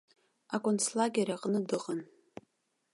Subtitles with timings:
[0.55, 1.99] Аконцлагер аҟны дыҟан.